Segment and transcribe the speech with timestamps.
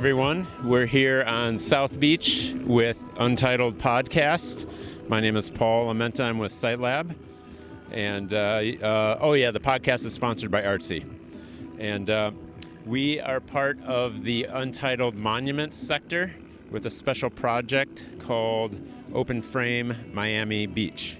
[0.00, 0.46] everyone.
[0.64, 4.66] We're here on South Beach with Untitled Podcast.
[5.10, 6.24] My name is Paul Amenta.
[6.24, 7.14] I'm with SiteLab.
[7.90, 11.04] And, uh, uh, oh, yeah, the podcast is sponsored by Artsy.
[11.78, 12.30] And uh,
[12.86, 16.30] we are part of the Untitled Monuments sector
[16.70, 18.80] with a special project called
[19.12, 21.18] Open Frame Miami Beach.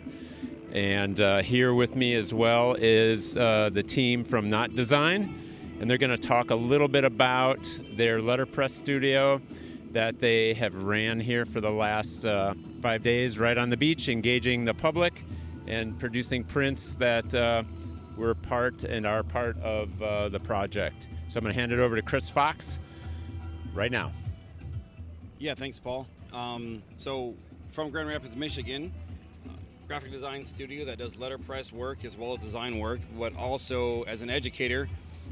[0.72, 5.49] And uh, here with me as well is uh, the team from Not Design
[5.80, 7.58] and they're going to talk a little bit about
[7.96, 9.40] their letterpress studio
[9.92, 14.08] that they have ran here for the last uh, five days right on the beach,
[14.08, 15.24] engaging the public
[15.66, 17.62] and producing prints that uh,
[18.16, 21.08] were part and are part of uh, the project.
[21.28, 22.78] So I'm going to hand it over to Chris Fox
[23.72, 24.12] right now.
[25.38, 26.06] Yeah, thanks, Paul.
[26.34, 27.34] Um, so,
[27.70, 28.92] from Grand Rapids, Michigan,
[29.48, 29.52] uh,
[29.88, 34.20] graphic design studio that does letterpress work as well as design work, but also as
[34.20, 34.86] an educator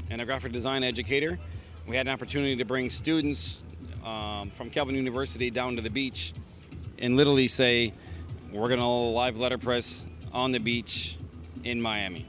[0.09, 1.39] and a graphic design educator.
[1.87, 3.63] We had an opportunity to bring students
[4.03, 6.33] um, from Calvin University down to the beach
[6.97, 7.93] and literally say,
[8.53, 11.17] we're going to live letterpress on the beach
[11.63, 12.25] in Miami.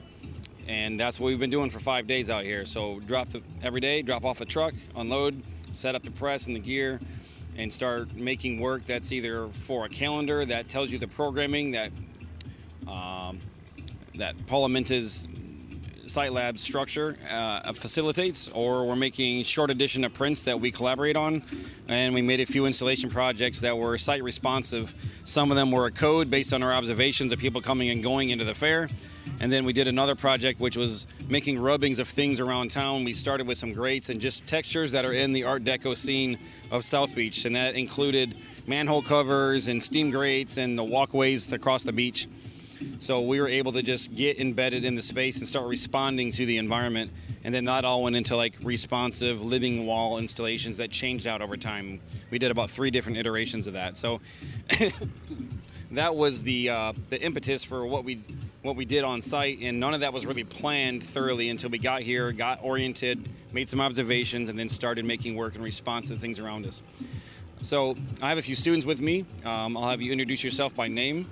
[0.68, 2.64] And that's what we've been doing for five days out here.
[2.64, 5.42] So drop the, every day, drop off a truck, unload,
[5.72, 7.00] set up the press and the gear,
[7.56, 11.90] and start making work that's either for a calendar that tells you the programming that
[12.86, 13.40] um,
[14.14, 15.26] that Paul Amenta's
[16.10, 21.42] SiteLab structure uh, facilitates, or we're making short edition of prints that we collaborate on.
[21.88, 24.92] And we made a few installation projects that were site responsive.
[25.24, 28.30] Some of them were a code based on our observations of people coming and going
[28.30, 28.88] into the fair.
[29.40, 33.04] And then we did another project which was making rubbings of things around town.
[33.04, 36.38] We started with some grates and just textures that are in the Art Deco scene
[36.72, 37.44] of South Beach.
[37.44, 38.36] And that included
[38.66, 42.26] manhole covers and steam grates and the walkways across the beach.
[42.98, 46.46] So we were able to just get embedded in the space and start responding to
[46.46, 47.10] the environment.
[47.44, 51.56] And then that all went into like responsive living wall installations that changed out over
[51.56, 52.00] time.
[52.30, 53.96] We did about three different iterations of that.
[53.96, 54.20] So
[55.92, 58.20] that was the uh, the impetus for what we
[58.62, 61.78] what we did on site, and none of that was really planned thoroughly until we
[61.78, 66.16] got here, got oriented, made some observations, and then started making work in response to
[66.16, 66.82] things around us.
[67.62, 69.24] So I have a few students with me.
[69.44, 71.26] Um, I'll have you introduce yourself by name.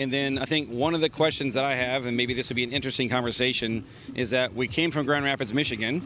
[0.00, 2.56] And then I think one of the questions that I have, and maybe this would
[2.56, 3.84] be an interesting conversation,
[4.14, 6.00] is that we came from Grand Rapids, Michigan.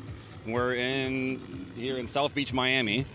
[0.49, 1.41] We're in
[1.77, 3.07] here in South Beach, Miami.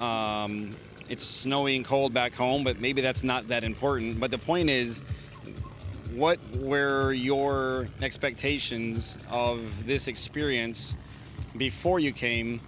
[0.00, 0.74] Um,
[1.10, 4.18] it's snowy and cold back home, but maybe that's not that important.
[4.18, 5.00] But the point is,
[6.14, 10.96] what were your expectations of this experience
[11.58, 12.60] before you came,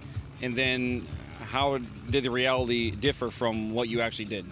[0.42, 1.06] and then
[1.40, 1.78] how
[2.10, 4.44] did the reality differ from what you actually did?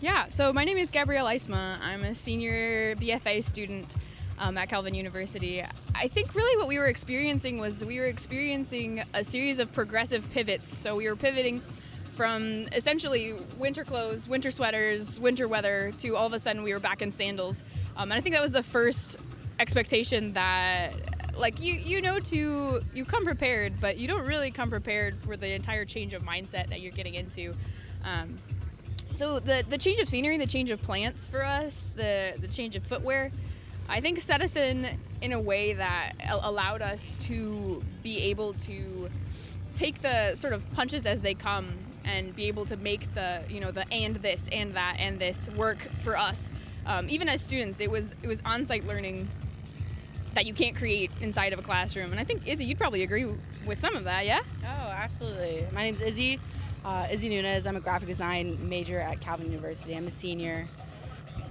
[0.00, 1.78] Yeah, so my name is Gabrielle Eisma.
[1.82, 3.94] I'm a senior BFA student
[4.38, 5.62] um, at Calvin University.
[5.94, 10.26] I think really what we were experiencing was we were experiencing a series of progressive
[10.32, 10.74] pivots.
[10.74, 11.60] So we were pivoting
[12.16, 16.80] from essentially winter clothes, winter sweaters, winter weather to all of a sudden we were
[16.80, 17.62] back in sandals.
[17.98, 19.20] Um, and I think that was the first
[19.58, 20.94] expectation that
[21.36, 25.36] like you you know to you come prepared but you don't really come prepared for
[25.36, 27.54] the entire change of mindset that you're getting into
[28.04, 28.36] um,
[29.12, 32.76] so the the change of scenery, the change of plants for us, the the change
[32.76, 33.30] of footwear,
[33.88, 34.88] I think set us in
[35.20, 39.10] in a way that allowed us to be able to
[39.76, 41.68] take the sort of punches as they come
[42.04, 45.50] and be able to make the you know the and this and that and this
[45.50, 46.50] work for us.
[46.86, 49.28] Um, even as students, it was it was on-site learning
[50.34, 52.12] that you can't create inside of a classroom.
[52.12, 53.26] And I think Izzy, you'd probably agree
[53.66, 54.40] with some of that, yeah?
[54.64, 55.66] Oh, absolutely.
[55.72, 56.38] My name's Izzy.
[56.84, 57.66] Uh, Izzy Nunez.
[57.66, 59.94] I'm a graphic design major at Calvin University.
[59.94, 60.66] I'm a senior.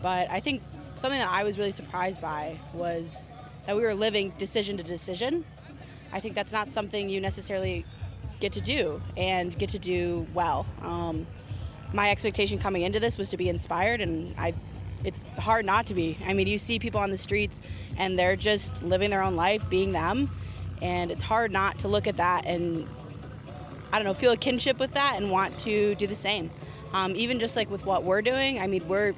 [0.02, 0.64] But I think
[0.96, 3.32] something that I was really surprised by was
[3.68, 5.46] that we were living decision to decision.
[6.12, 7.86] I think that's not something you necessarily
[8.40, 10.66] get to do and get to do well.
[10.82, 11.28] Um,
[11.94, 14.56] my expectation coming into this was to be inspired, and I,
[15.04, 16.18] it's hard not to be.
[16.26, 17.62] I mean, you see people on the streets,
[17.98, 20.30] and they're just living their own life, being them,
[20.82, 22.88] and it's hard not to look at that and
[23.92, 26.50] I don't know, feel a kinship with that and want to do the same.
[26.94, 29.14] Um, even just like with what we're doing, I mean, we're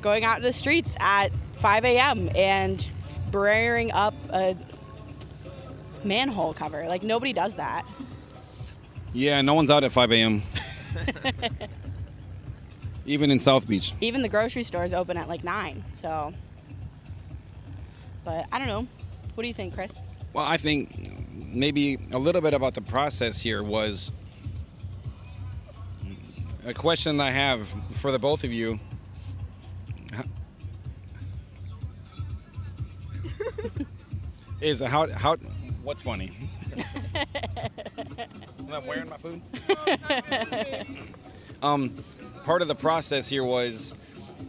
[0.00, 2.30] going out to the streets at 5 a.m.
[2.34, 2.88] and
[3.30, 4.56] burying up a
[6.04, 6.86] manhole cover.
[6.86, 7.84] Like, nobody does that.
[9.12, 10.42] Yeah, no one's out at 5 a.m.
[13.06, 13.92] Even in South Beach.
[14.00, 15.84] Even the grocery stores open at like 9.
[15.94, 16.32] So,
[18.24, 18.86] but I don't know.
[19.34, 19.98] What do you think, Chris?
[20.32, 24.10] Well, I think maybe a little bit about the process here was
[26.64, 28.80] a question I have for the both of you.
[34.60, 35.36] is how how
[35.82, 36.32] what's funny?
[38.72, 39.40] I'm wearing my food.
[41.62, 41.94] um,
[42.44, 43.96] part of the process here was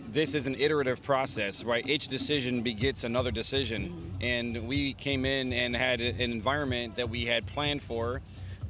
[0.10, 1.86] this is an iterative process, right?
[1.88, 7.26] Each decision begets another decision, and we came in and had an environment that we
[7.26, 8.22] had planned for.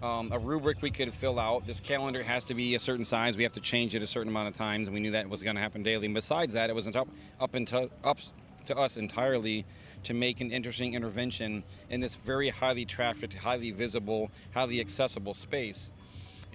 [0.01, 1.65] Um, a rubric we could fill out.
[1.65, 3.35] This calendar has to be a certain size.
[3.35, 5.41] We have to change it a certain amount of times, and we knew that was
[5.41, 6.05] going to happen daily.
[6.05, 7.07] And besides that, it was up
[7.39, 8.19] up into up
[8.65, 9.65] to us entirely
[10.03, 15.91] to make an interesting intervention in this very highly trafficked, highly visible, highly accessible space.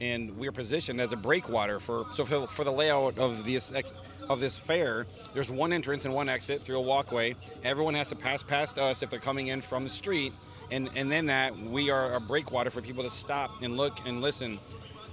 [0.00, 4.24] And we're positioned as a breakwater for so for, for the layout of this ex,
[4.28, 5.06] of this fair.
[5.34, 7.34] There's one entrance and one exit through a walkway.
[7.64, 10.32] Everyone has to pass past us if they're coming in from the street,
[10.70, 14.20] and and then that we are a breakwater for people to stop and look and
[14.20, 14.58] listen.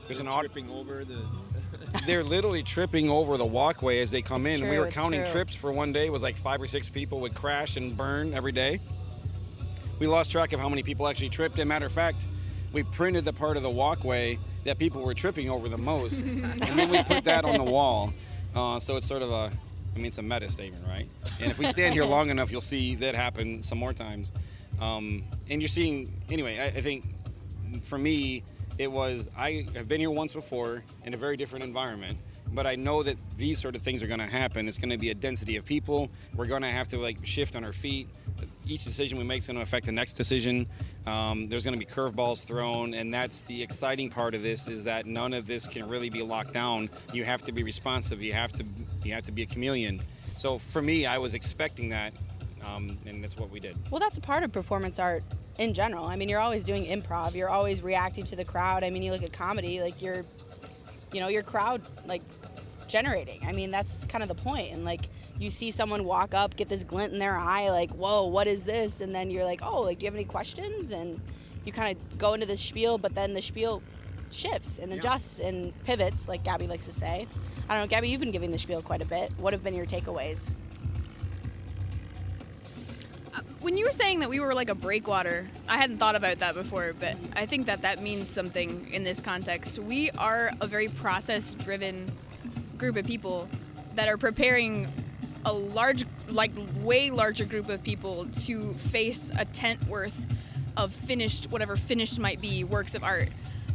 [0.07, 1.21] There's an tripping over the.
[2.05, 4.69] they're literally tripping over the walkway as they come It's in.
[4.69, 5.31] we were counting true.
[5.31, 6.07] trips for one day.
[6.07, 8.79] It was like five or six people would crash and burn every day.
[9.99, 11.59] We lost track of how many people actually tripped.
[11.59, 12.27] And matter of fact,
[12.73, 16.61] we printed the part of the walkway that people were tripping over the most, and
[16.61, 18.13] then we put that on the wall.
[18.55, 19.51] Uh, so it's sort of a,
[19.93, 21.07] I mean, it's a meta statement, right?
[21.39, 24.31] And if we stand here long enough, you'll see that happen some more times.
[24.79, 27.05] Um, and you're seeing, anyway, I, I think
[27.83, 28.43] for me,
[28.77, 32.17] it was I have been here once before in a very different environment,
[32.53, 34.67] but I know that these sort of things are going to happen.
[34.67, 36.09] It's going to be a density of people.
[36.35, 38.07] We're going to have to like shift on our feet.
[38.65, 40.65] Each decision we make is going to affect the next decision.
[41.07, 44.83] Um, there's going to be curveballs thrown, and that's the exciting part of this is
[44.83, 46.89] that none of this can really be locked down.
[47.13, 48.21] You have to be responsive.
[48.21, 48.65] You have to
[49.03, 50.01] you have to be a chameleon.
[50.37, 52.13] So for me, I was expecting that,
[52.65, 53.75] um, and that's what we did.
[53.89, 55.23] Well, that's a part of performance art
[55.57, 56.05] in general.
[56.05, 57.33] I mean, you're always doing improv.
[57.35, 58.83] You're always reacting to the crowd.
[58.83, 60.25] I mean, you look at comedy, like you're,
[61.11, 62.21] you know, your crowd like
[62.87, 63.41] generating.
[63.45, 64.49] I mean, that's kind of the.
[64.49, 68.25] And like you see someone walk up, get this glint in their eye, like, whoa,
[68.25, 68.99] what is this?
[68.99, 70.91] And then you're like, oh, like, do you have any questions?
[70.91, 71.19] And
[71.65, 73.81] you kind of go into this spiel, but then the spiel
[74.31, 77.25] shifts and adjusts and pivots, like Gabby likes to say.
[77.69, 79.31] I don't know, Gabby, you've been giving the spiel quite a bit.
[79.37, 80.49] What have been your takeaways?
[83.33, 86.39] Uh, when you were saying that we were like a breakwater, I hadn't thought about
[86.39, 89.79] that before, but I think that that means something in this context.
[89.79, 92.11] We are a very process driven
[92.77, 93.47] group of people
[93.95, 94.87] that are preparing
[95.45, 96.51] a large, like
[96.81, 100.25] way larger group of people to face a tent worth
[100.77, 103.29] of finished, whatever finished might be, works of art.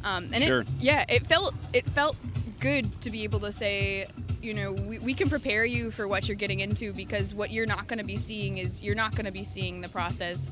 [0.05, 0.61] Um, and Sure.
[0.61, 2.16] it, yeah, it felt it felt
[2.61, 4.06] good to be able to say,
[4.43, 7.66] you know, we, we can prepare you for what you're getting into because what you're
[7.66, 10.50] not going to be seeing is you're not going to be seeing the process.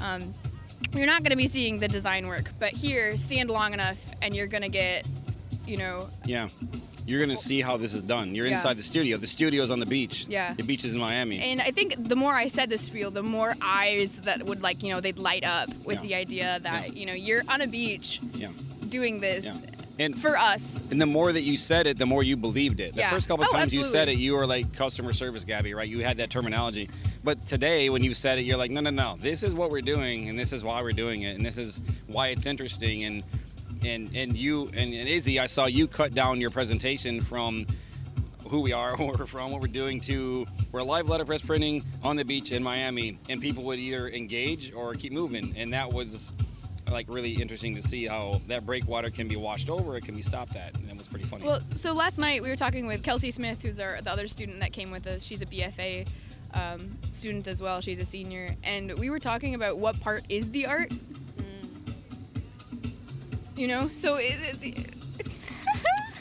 [0.00, 0.32] Um,
[0.94, 4.34] you're not going to be seeing the design work, but here, stand long enough and
[4.34, 5.06] you're going to get,
[5.66, 6.48] you know, Yeah.
[7.06, 8.34] You're to see how this is done.
[8.34, 8.54] You're Yeah.
[8.54, 9.18] inside the studio.
[9.18, 10.26] The studio's on the beach.
[10.28, 10.54] Yeah.
[10.54, 11.38] The beach is in Miami.
[11.38, 14.82] And I think the more I said this spiel, the more eyes that would like,
[14.82, 16.02] you know, they'd light up with Yeah.
[16.02, 16.94] the idea that, Yeah.
[17.00, 18.48] you know, you're on a beach yeah.
[18.88, 19.56] doing this Yeah.
[19.96, 20.80] And for us.
[20.90, 22.94] and the more that you said it, the more you believed it.
[22.94, 23.10] The Yeah.
[23.10, 25.88] first couple Oh, times you said it, you were like customer service Gabby, right?
[25.88, 26.88] You had that terminology.
[27.22, 29.16] But today, when you said it, you're like, no, no, no.
[29.20, 31.80] This is what we're doing, and this is why we're doing it, and this is
[32.06, 33.04] why it's interesting.
[33.04, 33.22] And
[33.84, 37.66] and and you and, and Izzy, I saw you cut down your presentation from
[38.48, 42.16] who we are, where we're from, what we're doing to we're live letterpress printing on
[42.16, 46.32] the beach in Miami, and people would either engage or keep moving, and that was
[46.90, 50.22] like really interesting to see how that breakwater can be washed over, it can be
[50.22, 51.44] stopped at, and it was pretty funny.
[51.44, 54.60] Well, so last night we were talking with Kelsey Smith, who's our the other student
[54.60, 55.24] that came with us.
[55.24, 56.06] She's a BFA
[56.52, 57.80] um, student as well.
[57.80, 60.92] She's a senior, and we were talking about what part is the art.
[63.56, 64.94] You know, so it, it,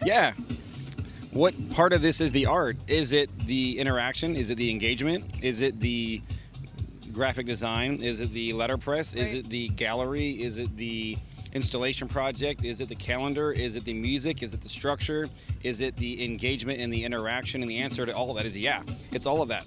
[0.06, 0.34] yeah.
[1.32, 2.78] What part of this is the art?
[2.88, 4.36] Is it the interaction?
[4.36, 5.26] Is it the engagement?
[5.42, 6.22] Is it the
[7.12, 8.04] graphic design?
[8.04, 9.16] Is it the letterpress?
[9.16, 10.32] Is it the gallery?
[10.32, 11.18] Is it the
[11.54, 12.64] installation project?
[12.64, 13.52] Is it the calendar?
[13.52, 14.44] Is it the music?
[14.44, 15.28] Is it the structure?
[15.64, 17.62] Is it the engagement and the interaction?
[17.62, 18.84] And the answer to all of that is yeah.
[19.12, 19.66] It's all of that.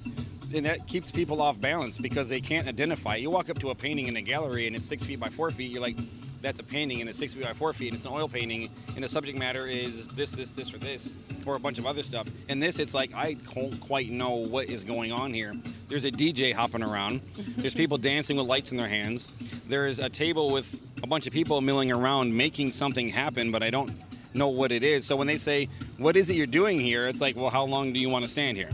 [0.54, 3.16] And that keeps people off balance because they can't identify.
[3.16, 5.50] You walk up to a painting in a gallery and it's six feet by four
[5.50, 5.72] feet.
[5.72, 5.96] You're like,
[6.42, 7.94] that's a painting and it's six feet by four feet.
[7.94, 11.14] It's an oil painting and the subject matter is this, this, this, or this,
[11.44, 12.28] or a bunch of other stuff.
[12.48, 15.54] And this, it's like I don't quite know what is going on here.
[15.88, 17.20] There's a DJ hopping around.
[17.56, 19.34] There's people dancing with lights in their hands.
[19.68, 23.62] There is a table with a bunch of people milling around making something happen, but
[23.62, 23.90] I don't
[24.34, 25.04] know what it is.
[25.04, 27.92] So when they say, "What is it you're doing here?" It's like, well, how long
[27.92, 28.70] do you want to stand here?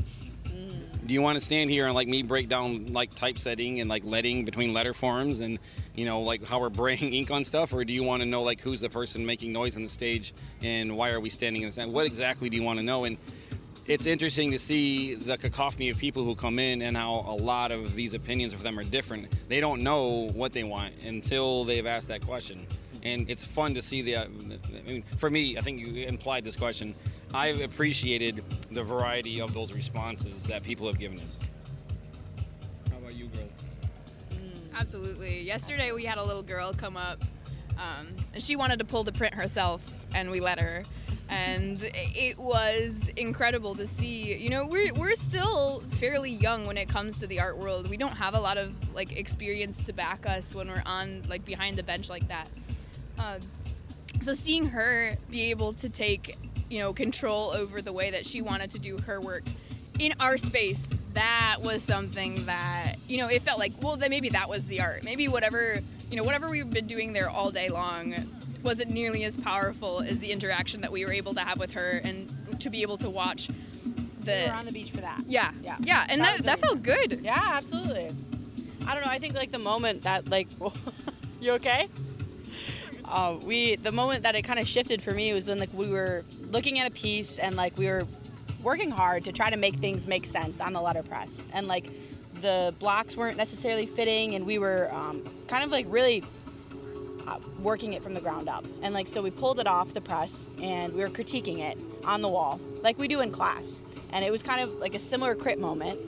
[1.07, 4.05] Do you want to stand here and like me break down like typesetting and like
[4.05, 5.59] letting between letter forms and
[5.95, 8.43] you know like how we're spraying ink on stuff or do you want to know
[8.43, 10.33] like who's the person making noise on the stage
[10.63, 13.05] and why are we standing in the stand what exactly do you want to know
[13.05, 13.17] and
[13.87, 17.73] it's interesting to see the cacophony of people who come in and how a lot
[17.73, 21.87] of these opinions of them are different they don't know what they want until they've
[21.87, 22.65] asked that question
[23.03, 24.17] and it's fun to see the.
[24.17, 24.29] I
[24.87, 26.95] mean, for me, I think you implied this question.
[27.35, 31.41] I've appreciated the variety of those responses that people have given us.
[32.91, 33.51] How about you, girls?
[34.75, 35.43] Absolutely.
[35.43, 37.23] Yesterday we had a little girl come up,
[37.79, 39.83] um, and she wanted to pull the print herself,
[40.15, 40.83] and we let her.
[41.29, 44.35] And it was incredible to see.
[44.37, 47.89] You know, we're, we're still fairly young when it comes to the art world.
[47.89, 51.45] We don't have a lot of like experience to back us when we're on like
[51.47, 52.51] behind the bench like that.
[53.19, 53.39] Uh,
[54.21, 56.37] so seeing her be able to take
[56.73, 59.45] you know control over the way that she wanted to do her work
[59.99, 64.31] in our space that was something that you know it felt like well then maybe
[64.31, 67.69] that was the art maybe whatever you know whatever we've been doing there all day
[67.69, 68.15] long
[68.63, 72.01] wasn't nearly as powerful as the interaction that we were able to have with her
[72.05, 73.49] and to be able to watch
[74.21, 75.21] the we were on the beach for that.
[75.27, 75.77] yeah Yeah.
[75.81, 78.09] yeah and That that, that, felt good Yeah, absolutely.
[78.87, 79.11] I don't know.
[79.13, 80.49] I think like the moment that like,
[81.41, 81.89] you okay?
[83.13, 85.87] Uh, we the moment that it kind of shifted for me was when like we
[85.91, 88.07] were looking at a piece and like we were
[88.63, 91.45] working hard to try to make things make sense on the letterpress.
[91.53, 91.85] And like
[92.41, 96.25] the blocks weren't necessarily fitting and we were um, kind of like really
[97.27, 98.65] uh, working it from the ground up.
[98.83, 102.23] And like so we pulled it off the press and we were critiquing it on
[102.23, 103.83] the wall like we do in class.
[104.15, 105.99] And it was kind of like a similar crit moment.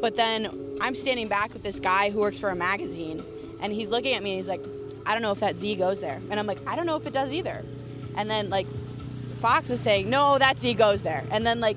[0.00, 3.24] But then I'm standing back with this guy who works for a magazine,
[3.60, 4.60] and he's looking at me and he's like,
[5.06, 6.20] I don't know if that Z goes there.
[6.30, 7.64] And I'm like, I don't know if it does either.
[8.16, 8.66] And then, like,
[9.40, 11.24] Fox was saying, no, that Z goes there.
[11.30, 11.76] And then, like,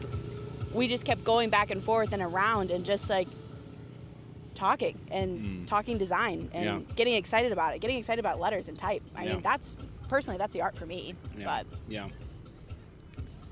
[0.73, 3.27] we just kept going back and forth and around and just, like,
[4.55, 5.65] talking and hmm.
[5.65, 6.79] talking design and Yeah.
[6.95, 9.03] getting excited about it, getting excited about letters and type.
[9.15, 9.33] I Yeah.
[9.33, 9.77] mean, that's
[10.09, 11.13] personally, that's the art for me.
[11.37, 11.45] Yeah.
[11.45, 12.07] But yeah.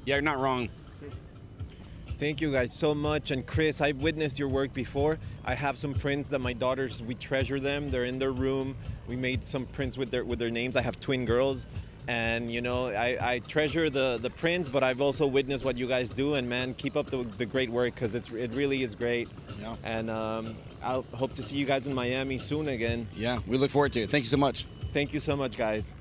[0.06, 0.70] Yeah, you're not wrong.
[2.18, 3.32] Thank you guys so much.
[3.32, 5.20] And Chris, I've witnessed your work before.
[5.44, 7.92] I have some prints that my daughters we treasure them.
[7.92, 8.76] They're in their room.
[9.08, 10.76] We made some prints with their with their names.
[10.76, 11.66] I have twin girls.
[12.08, 15.88] And you know, I, I treasure the, the prints, but I've also witnessed what you
[15.88, 16.36] guys do.
[16.36, 19.28] And man, keep up the, the great work because it's it really is great.
[19.60, 19.76] Yeah.
[19.84, 23.08] And um, I'll hope to see you guys in Miami soon again.
[23.16, 24.12] Yeah, we look forward to it.
[24.12, 24.66] Thank you so much.
[24.94, 25.94] Thank you so much, guys.